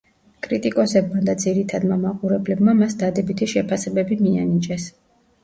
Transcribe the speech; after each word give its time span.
კრიტიკოსებმა 0.45 1.21
და 1.27 1.35
ძირითადმა 1.43 1.97
მაყურებლებმა 2.05 2.75
მას 2.81 2.97
დადებითი 3.03 3.51
შეფასებები 3.53 4.21
მიანიჭეს. 4.25 4.91